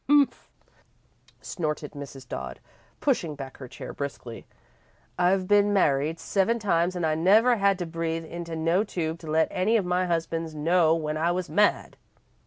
"Humph!" 0.09 0.49
snorted 1.41 1.91
Mrs. 1.91 2.27
Dodd, 2.27 2.59
pushing 3.01 3.35
back 3.35 3.57
her 3.57 3.67
chair 3.67 3.93
briskly. 3.93 4.47
"I've 5.19 5.47
been 5.47 5.73
married 5.73 6.19
seven 6.19 6.57
times, 6.57 6.95
an' 6.95 7.05
I 7.05 7.13
never 7.13 7.57
had 7.57 7.77
to 7.77 7.85
breathe 7.85 8.25
into 8.25 8.55
no 8.55 8.83
tube 8.83 9.19
to 9.19 9.27
let 9.29 9.47
any 9.51 9.77
of 9.77 9.85
my 9.85 10.07
husbands 10.07 10.55
know 10.55 10.95
when 10.95 11.17
I 11.17 11.29
was 11.29 11.51
mad!" 11.51 11.97